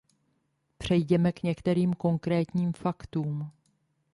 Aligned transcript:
Přejděme 0.77 1.31
k 1.31 1.43
některým 1.43 1.93
konkrétním 1.93 2.73
faktům. 2.73 3.51